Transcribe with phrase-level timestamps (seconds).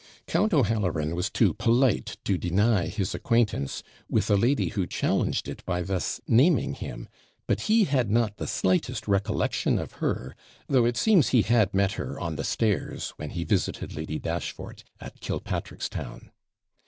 [0.25, 5.63] Count O'Halloran was too polite to deny his acquaintance with a lady who challenged it
[5.63, 7.07] by thus naming him;
[7.45, 10.35] but he had not the slightest recollection of her,
[10.67, 14.83] though it seems he had met her on the stairs when he visited Lady Dashfort
[14.99, 16.31] at Killpatrickstown.